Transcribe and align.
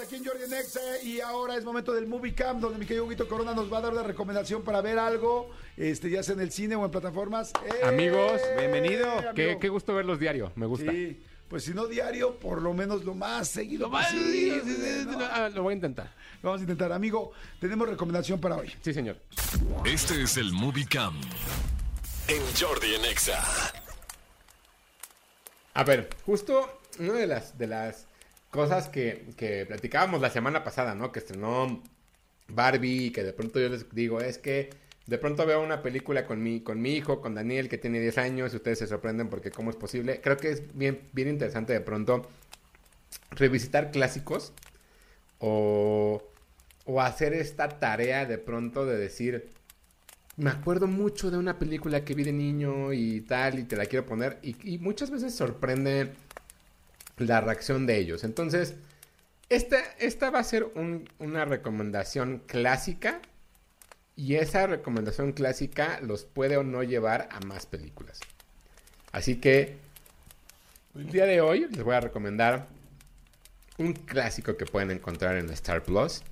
Aquí 0.00 0.14
en 0.14 0.24
Jordi 0.24 0.44
en 0.44 0.52
Exa 0.52 0.80
y 1.02 1.20
ahora 1.20 1.56
es 1.56 1.64
momento 1.64 1.92
del 1.92 2.06
Movie 2.06 2.32
Camp 2.34 2.60
donde 2.60 2.78
mi 2.78 2.86
querido 2.86 3.04
Huguito 3.04 3.26
Corona 3.26 3.52
nos 3.52 3.72
va 3.72 3.78
a 3.78 3.80
dar 3.80 3.92
una 3.92 4.04
recomendación 4.04 4.62
para 4.62 4.80
ver 4.80 4.98
algo, 4.98 5.50
este, 5.76 6.08
ya 6.08 6.22
sea 6.22 6.34
en 6.34 6.40
el 6.40 6.52
cine 6.52 6.76
o 6.76 6.84
en 6.84 6.90
plataformas. 6.90 7.52
¡Eh! 7.64 7.84
Amigos, 7.84 8.40
bienvenido. 8.56 9.10
amigo. 9.10 9.34
Qué, 9.34 9.58
qué 9.60 9.68
gusto 9.68 9.94
verlos 9.94 10.20
diario, 10.20 10.52
me 10.54 10.66
gusta. 10.66 10.92
Sí, 10.92 11.20
pues 11.48 11.64
si 11.64 11.74
no 11.74 11.86
diario, 11.86 12.38
por 12.38 12.62
lo 12.62 12.74
menos 12.74 13.04
lo 13.04 13.14
más 13.14 13.48
seguido 13.48 13.88
Lo, 13.88 13.96
ah, 13.96 15.48
lo 15.52 15.62
voy 15.64 15.72
a 15.72 15.76
intentar. 15.76 16.14
Vamos 16.42 16.60
a 16.60 16.62
intentar, 16.62 16.92
amigo, 16.92 17.32
tenemos 17.58 17.88
recomendación 17.88 18.40
para 18.40 18.56
hoy. 18.56 18.72
Sí, 18.82 18.94
señor. 18.94 19.16
Este 19.84 20.22
es 20.22 20.36
el 20.36 20.52
Movie 20.52 20.86
Cam 20.86 21.20
en 22.28 22.42
Jordi 22.58 22.94
en 22.94 23.04
Exa. 23.06 23.42
A 25.74 25.82
ver, 25.82 26.08
justo 26.24 26.80
una 26.98 27.14
de 27.14 27.26
las, 27.26 27.56
de 27.58 27.66
las 27.66 28.06
cosas 28.50 28.88
que, 28.88 29.26
que 29.36 29.66
platicábamos 29.66 30.20
la 30.20 30.30
semana 30.30 30.64
pasada, 30.64 30.94
¿no? 30.94 31.12
Que 31.12 31.18
estrenó 31.20 31.82
Barbie 32.48 33.06
y 33.06 33.10
que 33.10 33.22
de 33.22 33.32
pronto 33.32 33.60
yo 33.60 33.68
les 33.68 33.88
digo, 33.94 34.20
es 34.20 34.38
que 34.38 34.70
de 35.06 35.18
pronto 35.18 35.46
veo 35.46 35.62
una 35.62 35.82
película 35.82 36.26
con 36.26 36.42
mi, 36.42 36.60
con 36.60 36.82
mi 36.82 36.94
hijo, 36.94 37.20
con 37.20 37.34
Daniel, 37.34 37.68
que 37.68 37.78
tiene 37.78 37.98
10 38.00 38.18
años, 38.18 38.52
y 38.52 38.56
ustedes 38.56 38.78
se 38.78 38.86
sorprenden 38.86 39.28
porque 39.28 39.50
cómo 39.50 39.70
es 39.70 39.76
posible. 39.76 40.20
Creo 40.20 40.36
que 40.36 40.50
es 40.50 40.76
bien, 40.76 41.00
bien 41.12 41.28
interesante 41.28 41.72
de 41.72 41.80
pronto 41.80 42.28
revisitar 43.30 43.90
clásicos 43.90 44.52
o, 45.38 46.22
o 46.84 47.00
hacer 47.00 47.32
esta 47.32 47.68
tarea 47.68 48.26
de 48.26 48.36
pronto 48.38 48.84
de 48.84 48.98
decir, 48.98 49.48
me 50.36 50.50
acuerdo 50.50 50.86
mucho 50.86 51.30
de 51.30 51.38
una 51.38 51.58
película 51.58 52.04
que 52.04 52.14
vi 52.14 52.24
de 52.24 52.32
niño 52.32 52.92
y 52.92 53.22
tal, 53.22 53.58
y 53.58 53.64
te 53.64 53.76
la 53.76 53.86
quiero 53.86 54.04
poner, 54.04 54.38
y, 54.42 54.56
y 54.62 54.78
muchas 54.78 55.10
veces 55.10 55.34
sorprende 55.34 56.12
la 57.20 57.40
reacción 57.40 57.86
de 57.86 57.98
ellos. 57.98 58.24
Entonces, 58.24 58.74
esta, 59.48 59.78
esta 59.98 60.30
va 60.30 60.40
a 60.40 60.44
ser 60.44 60.64
un- 60.74 61.08
una 61.18 61.44
recomendación 61.44 62.42
clásica, 62.46 63.20
y 64.16 64.34
esa 64.34 64.66
recomendación 64.66 65.32
clásica 65.32 66.00
los 66.02 66.24
puede 66.24 66.56
o 66.56 66.64
no 66.64 66.82
llevar 66.82 67.28
a 67.30 67.38
más 67.40 67.66
películas. 67.66 68.18
Así 69.12 69.36
que, 69.36 69.76
el 70.96 71.10
día 71.10 71.24
de 71.26 71.40
hoy 71.40 71.68
les 71.70 71.84
voy 71.84 71.94
a 71.94 72.00
recomendar 72.00 72.66
un 73.78 73.92
clásico 73.92 74.56
que 74.56 74.66
pueden 74.66 74.90
encontrar 74.90 75.36
en 75.36 75.48
Star 75.50 75.84
Plus, 75.84 76.22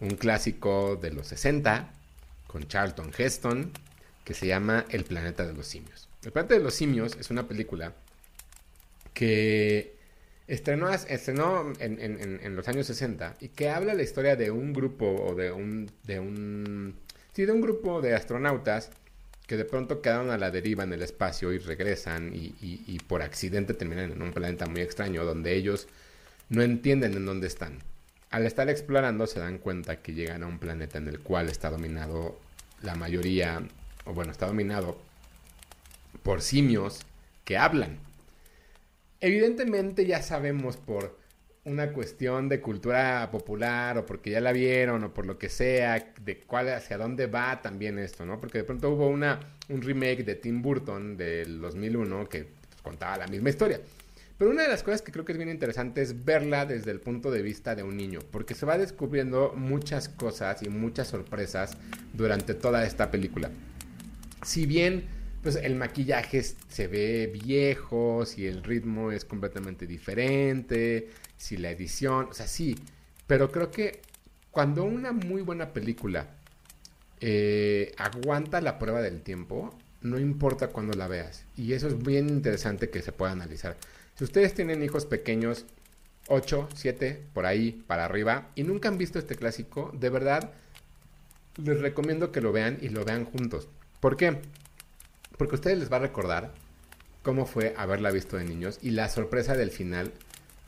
un 0.00 0.10
clásico 0.16 0.96
de 0.96 1.12
los 1.12 1.28
60 1.28 1.88
con 2.48 2.66
Charlton 2.66 3.12
Heston 3.16 3.70
que 4.24 4.34
se 4.34 4.46
llama 4.48 4.84
El 4.90 5.04
planeta 5.04 5.46
de 5.46 5.52
los 5.54 5.66
simios. 5.68 6.08
El 6.24 6.32
planeta 6.32 6.54
de 6.54 6.60
los 6.60 6.74
simios 6.74 7.16
es 7.16 7.30
una 7.30 7.46
película 7.46 7.92
que 9.18 9.96
estrenó, 10.46 10.88
estrenó 10.90 11.72
en, 11.80 11.98
en- 12.00 12.54
los 12.54 12.68
años 12.68 12.86
60 12.86 13.34
y 13.40 13.48
que 13.48 13.68
habla 13.68 13.94
la 13.94 14.04
historia 14.04 14.36
de 14.36 14.52
un 14.52 14.72
grupo 14.72 15.06
o 15.08 15.34
de 15.34 15.50
un, 15.50 15.90
de 16.04 16.20
un, 16.20 16.94
sí, 17.32 17.44
de 17.44 17.50
un 17.50 17.60
grupo 17.60 18.00
de 18.00 18.14
astronautas 18.14 18.90
que 19.48 19.56
de 19.56 19.64
pronto 19.64 20.00
quedaron 20.02 20.30
a 20.30 20.38
la 20.38 20.52
deriva 20.52 20.84
en 20.84 20.92
el 20.92 21.02
espacio 21.02 21.52
y 21.52 21.58
regresan 21.58 22.32
y- 22.32 22.54
y 22.62 22.98
por 23.00 23.22
accidente 23.22 23.74
terminan 23.74 24.12
en 24.12 24.22
un 24.22 24.32
planeta 24.32 24.66
muy 24.66 24.82
extraño 24.82 25.24
donde 25.24 25.56
ellos 25.56 25.88
no 26.48 26.62
entienden 26.62 27.14
en 27.14 27.26
dónde 27.26 27.48
están. 27.48 27.78
Al 28.30 28.46
estar 28.46 28.68
explorando 28.68 29.26
se 29.26 29.40
dan 29.40 29.58
cuenta 29.58 30.00
que 30.00 30.12
llegan 30.12 30.44
a 30.44 30.46
un 30.46 30.60
planeta 30.60 30.98
en 30.98 31.08
el 31.08 31.18
cual 31.18 31.48
está 31.48 31.70
dominado 31.70 32.38
la 32.82 32.94
mayoría, 32.94 33.62
o 34.04 34.12
bueno, 34.14 34.30
está 34.30 34.46
dominado 34.46 34.96
por 36.22 36.40
simios 36.40 37.00
que 37.44 37.56
hablan. 37.58 37.98
Evidentemente 39.20 40.06
ya 40.06 40.22
sabemos 40.22 40.76
por 40.76 41.18
una 41.64 41.92
cuestión 41.92 42.48
de 42.48 42.60
cultura 42.60 43.28
popular 43.30 43.98
o 43.98 44.06
porque 44.06 44.30
ya 44.30 44.40
la 44.40 44.52
vieron 44.52 45.04
o 45.04 45.12
por 45.12 45.26
lo 45.26 45.38
que 45.38 45.48
sea, 45.48 46.12
de 46.20 46.40
cuál 46.40 46.68
hacia 46.70 46.96
dónde 46.96 47.26
va 47.26 47.60
también 47.60 47.98
esto, 47.98 48.24
¿no? 48.24 48.40
Porque 48.40 48.58
de 48.58 48.64
pronto 48.64 48.90
hubo 48.90 49.08
una, 49.08 49.40
un 49.68 49.82
remake 49.82 50.24
de 50.24 50.34
Tim 50.36 50.62
Burton 50.62 51.16
del 51.16 51.60
2001 51.60 52.28
que 52.28 52.44
pues, 52.44 52.82
contaba 52.82 53.18
la 53.18 53.26
misma 53.26 53.50
historia. 53.50 53.80
Pero 54.38 54.52
una 54.52 54.62
de 54.62 54.68
las 54.68 54.84
cosas 54.84 55.02
que 55.02 55.10
creo 55.10 55.24
que 55.24 55.32
es 55.32 55.38
bien 55.38 55.50
interesante 55.50 56.00
es 56.00 56.24
verla 56.24 56.64
desde 56.64 56.92
el 56.92 57.00
punto 57.00 57.32
de 57.32 57.42
vista 57.42 57.74
de 57.74 57.82
un 57.82 57.96
niño, 57.96 58.20
porque 58.30 58.54
se 58.54 58.66
va 58.66 58.78
descubriendo 58.78 59.52
muchas 59.56 60.08
cosas 60.08 60.62
y 60.62 60.68
muchas 60.68 61.08
sorpresas 61.08 61.76
durante 62.14 62.54
toda 62.54 62.86
esta 62.86 63.10
película. 63.10 63.50
Si 64.44 64.64
bien 64.64 65.17
pues 65.42 65.56
el 65.56 65.74
maquillaje 65.76 66.42
se 66.42 66.86
ve 66.86 67.30
viejo, 67.32 68.24
si 68.26 68.46
el 68.46 68.62
ritmo 68.62 69.12
es 69.12 69.24
completamente 69.24 69.86
diferente, 69.86 71.08
si 71.36 71.56
la 71.56 71.70
edición, 71.70 72.28
o 72.30 72.34
sea, 72.34 72.46
sí, 72.46 72.76
pero 73.26 73.50
creo 73.50 73.70
que 73.70 74.00
cuando 74.50 74.84
una 74.84 75.12
muy 75.12 75.42
buena 75.42 75.72
película 75.72 76.26
eh, 77.20 77.92
aguanta 77.96 78.60
la 78.60 78.78
prueba 78.78 79.00
del 79.00 79.22
tiempo, 79.22 79.74
no 80.02 80.18
importa 80.18 80.68
cuándo 80.68 80.96
la 80.96 81.08
veas. 81.08 81.44
Y 81.56 81.72
eso 81.72 81.88
es 81.88 81.98
bien 81.98 82.28
interesante 82.28 82.90
que 82.90 83.02
se 83.02 83.12
pueda 83.12 83.32
analizar. 83.32 83.76
Si 84.14 84.24
ustedes 84.24 84.54
tienen 84.54 84.82
hijos 84.82 85.06
pequeños, 85.06 85.66
8, 86.28 86.68
7, 86.74 87.22
por 87.32 87.46
ahí, 87.46 87.82
para 87.86 88.04
arriba, 88.04 88.48
y 88.54 88.64
nunca 88.64 88.88
han 88.88 88.98
visto 88.98 89.18
este 89.18 89.36
clásico, 89.36 89.92
de 89.98 90.10
verdad, 90.10 90.52
les 91.56 91.80
recomiendo 91.80 92.32
que 92.32 92.40
lo 92.40 92.52
vean 92.52 92.78
y 92.80 92.88
lo 92.88 93.04
vean 93.04 93.24
juntos. 93.24 93.68
¿Por 94.00 94.16
qué? 94.16 94.38
Porque 95.38 95.54
ustedes 95.54 95.78
les 95.78 95.90
va 95.90 95.96
a 95.96 96.00
recordar 96.00 96.52
cómo 97.22 97.46
fue 97.46 97.72
haberla 97.76 98.10
visto 98.10 98.36
de 98.36 98.44
niños 98.44 98.78
y 98.82 98.90
la 98.90 99.08
sorpresa 99.08 99.54
del 99.56 99.70
final 99.70 100.12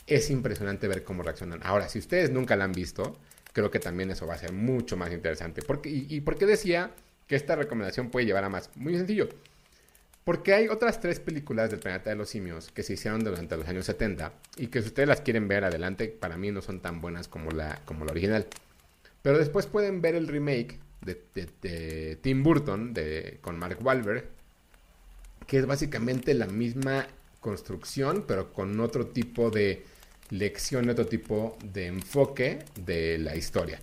es 0.06 0.30
impresionante 0.30 0.88
ver 0.88 1.04
cómo 1.04 1.22
reaccionan. 1.22 1.60
Ahora, 1.62 1.88
si 1.88 1.98
ustedes 1.98 2.30
nunca 2.30 2.56
la 2.56 2.64
han 2.64 2.72
visto, 2.72 3.18
creo 3.52 3.70
que 3.70 3.78
también 3.80 4.10
eso 4.10 4.26
va 4.26 4.34
a 4.34 4.38
ser 4.38 4.52
mucho 4.52 4.96
más 4.96 5.12
interesante. 5.12 5.60
Porque, 5.62 5.90
y, 5.90 6.06
¿Y 6.08 6.20
por 6.22 6.36
qué 6.36 6.46
decía 6.46 6.92
que 7.26 7.36
esta 7.36 7.54
recomendación 7.56 8.10
puede 8.10 8.26
llevar 8.26 8.44
a 8.44 8.48
más? 8.48 8.70
Muy 8.76 8.96
sencillo. 8.96 9.28
Porque 10.24 10.52
hay 10.54 10.68
otras 10.68 11.00
tres 11.00 11.18
películas 11.18 11.70
del 11.70 11.80
planeta 11.80 12.10
de 12.10 12.16
los 12.16 12.28
simios 12.28 12.70
que 12.72 12.82
se 12.82 12.92
hicieron 12.92 13.24
durante 13.24 13.56
los 13.56 13.66
años 13.66 13.86
70 13.86 14.32
y 14.56 14.66
que 14.68 14.82
si 14.82 14.88
ustedes 14.88 15.08
las 15.08 15.22
quieren 15.22 15.48
ver 15.48 15.64
adelante, 15.64 16.08
para 16.08 16.36
mí 16.36 16.50
no 16.50 16.60
son 16.60 16.80
tan 16.80 17.00
buenas 17.00 17.26
como 17.26 17.50
la, 17.50 17.80
como 17.84 18.04
la 18.04 18.12
original. 18.12 18.46
Pero 19.22 19.38
después 19.38 19.66
pueden 19.66 20.00
ver 20.02 20.14
el 20.14 20.28
remake 20.28 20.78
de, 21.00 21.20
de- 21.34 21.48
de 21.62 22.16
Tim 22.16 22.42
Burton 22.42 22.92
de, 22.92 23.38
con 23.40 23.58
Mark 23.58 23.78
Wahlberg, 23.82 24.28
que 25.50 25.58
es 25.58 25.66
básicamente 25.66 26.32
la 26.32 26.46
misma 26.46 27.08
construcción, 27.40 28.24
pero 28.28 28.52
con 28.52 28.78
otro 28.78 29.08
tipo 29.08 29.50
de 29.50 29.82
lección, 30.28 30.88
otro 30.88 31.06
tipo 31.06 31.58
de 31.64 31.86
enfoque 31.88 32.60
de 32.84 33.18
la 33.18 33.34
historia. 33.34 33.80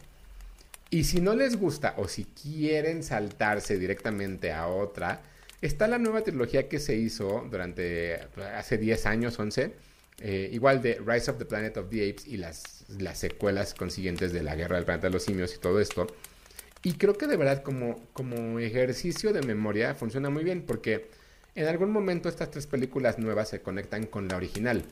Y 0.89 1.03
si 1.03 1.19
no 1.19 1.35
les 1.35 1.57
gusta 1.57 1.95
o 1.97 2.07
si 2.07 2.23
quieren 2.23 3.03
saltarse 3.03 3.77
directamente 3.77 4.53
a 4.53 4.67
otra, 4.67 5.21
está 5.61 5.89
la 5.89 5.97
nueva 5.97 6.21
trilogía 6.21 6.69
que 6.69 6.79
se 6.79 6.95
hizo 6.95 7.45
durante 7.51 8.17
hace 8.55 8.77
10 8.77 9.05
años, 9.05 9.37
11, 9.37 9.73
eh, 10.21 10.49
igual 10.53 10.81
de 10.81 11.01
Rise 11.05 11.31
of 11.31 11.37
the 11.37 11.43
Planet 11.43 11.75
of 11.75 11.89
the 11.89 12.09
Apes 12.09 12.27
y 12.27 12.37
las, 12.37 12.85
las 12.97 13.19
secuelas 13.19 13.73
consiguientes 13.73 14.31
de 14.31 14.41
la 14.41 14.55
Guerra 14.55 14.77
del 14.77 14.85
Planeta 14.85 15.07
de 15.07 15.13
los 15.13 15.23
Simios 15.23 15.53
y 15.53 15.59
todo 15.59 15.81
esto. 15.81 16.07
Y 16.81 16.93
creo 16.93 17.17
que 17.17 17.27
de 17.27 17.35
verdad 17.35 17.61
como, 17.61 18.07
como 18.13 18.57
ejercicio 18.59 19.33
de 19.33 19.41
memoria 19.41 19.95
funciona 19.95 20.29
muy 20.29 20.45
bien 20.45 20.61
porque 20.65 21.09
en 21.57 21.67
algún 21.67 21.91
momento 21.91 22.29
estas 22.29 22.51
tres 22.51 22.67
películas 22.67 23.17
nuevas 23.17 23.49
se 23.49 23.61
conectan 23.61 24.05
con 24.05 24.27
la 24.27 24.37
original. 24.37 24.85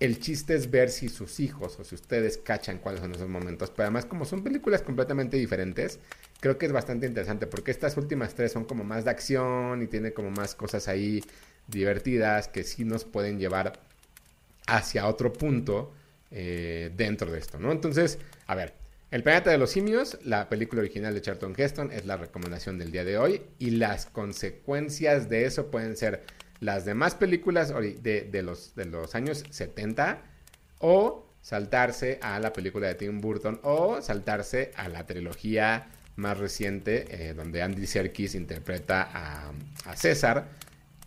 El 0.00 0.18
chiste 0.18 0.54
es 0.54 0.70
ver 0.70 0.88
si 0.88 1.10
sus 1.10 1.40
hijos 1.40 1.78
o 1.78 1.84
si 1.84 1.94
ustedes 1.94 2.38
cachan 2.38 2.78
cuáles 2.78 3.02
son 3.02 3.14
esos 3.14 3.28
momentos. 3.28 3.68
Pero 3.70 3.82
además, 3.84 4.06
como 4.06 4.24
son 4.24 4.42
películas 4.42 4.80
completamente 4.80 5.36
diferentes, 5.36 5.98
creo 6.40 6.56
que 6.56 6.64
es 6.64 6.72
bastante 6.72 7.06
interesante 7.06 7.46
porque 7.46 7.70
estas 7.70 7.98
últimas 7.98 8.34
tres 8.34 8.50
son 8.50 8.64
como 8.64 8.82
más 8.82 9.04
de 9.04 9.10
acción 9.10 9.82
y 9.82 9.88
tiene 9.88 10.12
como 10.14 10.30
más 10.30 10.54
cosas 10.54 10.88
ahí 10.88 11.22
divertidas 11.66 12.48
que 12.48 12.64
sí 12.64 12.84
nos 12.84 13.04
pueden 13.04 13.38
llevar 13.38 13.78
hacia 14.66 15.06
otro 15.06 15.34
punto 15.34 15.92
eh, 16.30 16.90
dentro 16.96 17.30
de 17.30 17.40
esto, 17.40 17.58
¿no? 17.58 17.72
Entonces, 17.72 18.18
a 18.46 18.54
ver, 18.54 18.72
El 19.10 19.22
planeta 19.22 19.50
de 19.50 19.56
los 19.56 19.70
simios, 19.70 20.18
la 20.22 20.50
película 20.50 20.80
original 20.80 21.14
de 21.14 21.22
Charlton 21.22 21.54
Heston, 21.56 21.90
es 21.92 22.04
la 22.04 22.18
recomendación 22.18 22.78
del 22.78 22.92
día 22.92 23.04
de 23.04 23.16
hoy 23.16 23.40
y 23.58 23.70
las 23.70 24.04
consecuencias 24.04 25.30
de 25.30 25.46
eso 25.46 25.70
pueden 25.70 25.96
ser 25.96 26.24
las 26.60 26.84
demás 26.84 27.14
películas 27.14 27.72
de, 27.72 28.42
los, 28.42 28.74
de 28.74 28.84
los 28.84 29.14
años 29.14 29.44
70 29.48 30.20
o 30.80 31.26
saltarse 31.40 32.18
a 32.20 32.38
la 32.38 32.52
película 32.52 32.88
de 32.88 32.96
Tim 32.96 33.22
Burton 33.22 33.60
o 33.62 34.02
saltarse 34.02 34.72
a 34.76 34.90
la 34.90 35.06
trilogía 35.06 35.88
más 36.16 36.36
reciente, 36.36 37.06
eh, 37.08 37.32
donde 37.32 37.62
Andy 37.62 37.86
Serkis 37.86 38.34
interpreta 38.34 39.08
a 39.84 39.96
César. 39.96 40.48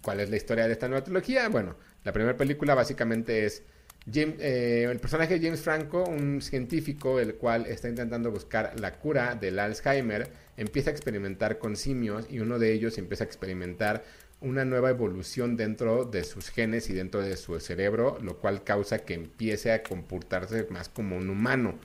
¿Cuál 0.02 0.22
es 0.22 0.32
la 0.32 0.38
historia 0.38 0.66
de 0.66 0.74
esta 0.74 0.88
nueva 0.88 1.04
trilogía? 1.04 1.48
Bueno, 1.50 1.76
la 2.04 2.12
primera 2.12 2.36
película 2.36 2.74
básicamente 2.74 3.46
es 3.46 3.62
Eh, 4.08 4.88
el 4.90 5.00
personaje 5.00 5.38
de 5.38 5.46
James 5.46 5.62
Franco, 5.62 6.04
un 6.04 6.42
científico 6.42 7.20
el 7.20 7.36
cual 7.36 7.68
está 7.68 7.88
intentando 7.88 8.32
buscar 8.32 8.80
la 8.80 8.98
cura 8.98 9.36
del 9.36 9.60
Alzheimer, 9.60 10.28
empieza 10.58 10.90
a 10.90 10.94
experimentar 10.94 11.60
con 11.60 11.76
simios 11.76 12.26
y 12.30 12.40
uno 12.40 12.58
de 12.58 12.74
ellos 12.74 12.98
empieza 12.98 13.24
a 13.24 13.28
experimentar 13.28 14.04
una 14.42 14.66
nueva 14.66 14.90
evolución 14.90 15.56
dentro 15.56 16.04
de 16.04 16.24
sus 16.24 16.50
genes 16.50 16.90
y 16.90 16.94
dentro 16.94 17.22
de 17.22 17.38
su 17.38 17.60
cerebro, 17.60 18.18
lo 18.24 18.38
cual 18.40 18.64
causa 18.64 19.00
que 19.00 19.14
empiece 19.14 19.72
a 19.72 19.84
comportarse 19.84 20.66
más 20.72 20.90
como 20.90 21.16
un 21.18 21.30
humano. 21.30 21.76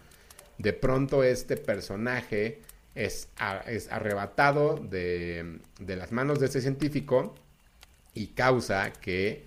De 0.57 0.73
pronto 0.73 1.23
este 1.23 1.59
personaje 1.59 2.63
es 2.95 3.29
arrebatado 3.37 4.77
de, 4.77 5.59
de 5.79 5.97
las 5.97 6.13
manos 6.13 6.41
de 6.41 6.47
este 6.47 6.63
científico 6.63 7.35
y 8.15 8.29
causa 8.29 8.91
que 8.91 9.45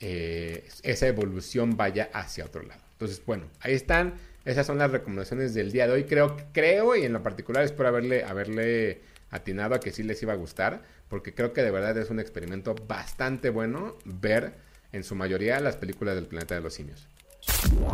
eh, 0.00 0.68
esa 0.82 1.06
evolución 1.06 1.76
vaya 1.76 2.10
hacia 2.12 2.44
otro 2.44 2.62
lado. 2.62 2.80
Entonces, 2.92 3.22
bueno, 3.24 3.46
ahí 3.60 3.74
están. 3.74 4.14
Esas 4.44 4.66
son 4.66 4.78
las 4.78 4.90
recomendaciones 4.90 5.54
del 5.54 5.72
día 5.72 5.86
de 5.86 5.92
hoy. 5.92 6.04
Creo, 6.04 6.36
creo 6.52 6.96
y 6.96 7.04
en 7.04 7.12
lo 7.12 7.22
particular 7.22 7.64
espero 7.64 7.88
haberle, 7.88 8.24
haberle 8.24 9.02
atinado 9.30 9.74
a 9.74 9.80
que 9.80 9.92
sí 9.92 10.02
les 10.02 10.22
iba 10.22 10.32
a 10.32 10.36
gustar, 10.36 10.82
porque 11.08 11.34
creo 11.34 11.52
que 11.52 11.62
de 11.62 11.70
verdad 11.70 11.96
es 11.98 12.10
un 12.10 12.20
experimento 12.20 12.74
bastante 12.74 13.50
bueno 13.50 13.96
ver 14.04 14.54
en 14.92 15.04
su 15.04 15.14
mayoría 15.14 15.60
las 15.60 15.76
películas 15.76 16.14
del 16.14 16.26
planeta 16.26 16.54
de 16.54 16.60
los 16.62 16.74
simios. 16.74 17.06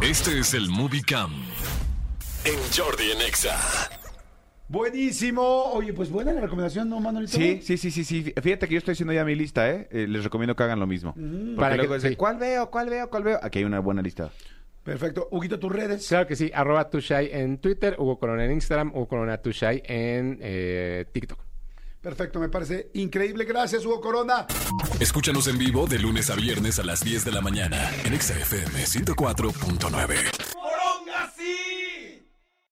Este 0.03 0.39
es 0.39 0.55
el 0.55 0.69
Movie 0.69 1.03
Cam. 1.03 1.33
En 2.45 2.59
Jordi 2.73 3.11
en 3.11 3.21
Exa. 3.23 3.59
Buenísimo. 4.75 5.43
Oye, 5.73 5.93
pues 5.93 6.11
buena 6.11 6.33
la 6.33 6.41
recomendación, 6.41 6.89
¿no, 6.91 6.99
Manolito? 7.01 7.33
Sí, 7.37 7.61
sí, 7.63 7.77
sí, 7.79 7.91
sí, 7.93 8.03
sí. 8.05 8.35
Fíjate 8.43 8.67
que 8.67 8.75
yo 8.75 8.79
estoy 8.79 8.93
haciendo 8.93 9.13
ya 9.13 9.25
mi 9.25 9.35
lista, 9.37 9.71
¿eh? 9.71 9.89
Eh, 9.93 10.07
les 10.09 10.25
recomiendo 10.25 10.57
que 10.57 10.65
hagan 10.65 10.81
lo 10.81 10.87
mismo. 10.89 11.15
Porque 11.15 11.55
Para 11.57 11.77
luego 11.77 11.93
que- 11.93 11.99
dicen, 11.99 12.11
sí. 12.11 12.17
¿cuál 12.17 12.39
veo? 12.39 12.71
¿Cuál 12.71 12.91
veo? 12.91 13.09
¿Cuál 13.09 13.23
veo? 13.23 13.39
Aquí 13.41 13.61
hay 13.61 13.65
una 13.65 13.79
buena 13.79 14.03
lista. 14.03 14.31
Perfecto. 14.83 15.29
Huguito, 15.31 15.59
tus 15.61 15.73
redes. 15.73 16.07
Claro 16.09 16.27
que 16.27 16.35
sí, 16.37 16.51
arroba 16.53 16.91
Tushai 16.91 17.31
en 17.33 17.59
Twitter, 17.59 17.95
Hugo 17.99 18.19
Corona 18.19 18.45
en 18.45 18.53
Instagram, 18.53 18.91
Hugo 18.95 19.07
Corona 19.09 19.39
Tushai 19.39 19.81
en 19.87 20.39
eh, 20.43 21.07
TikTok. 21.13 21.39
Perfecto, 22.03 22.39
me 22.41 22.51
parece 22.51 22.91
increíble. 22.95 23.45
Gracias, 23.47 23.87
Hugo 23.87 24.01
Corona. 24.03 24.47
Escúchanos 25.01 25.49
en 25.49 25.57
vivo 25.57 25.87
de 25.87 25.99
lunes 26.01 26.29
a 26.29 26.35
viernes 26.35 26.79
a 26.79 26.83
las 26.83 27.03
10 27.03 27.25
de 27.25 27.33
la 27.33 27.41
mañana 27.41 27.79
en 28.05 28.13
Exa 28.13 28.35
FM 28.39 28.85
104.9. 28.85 30.54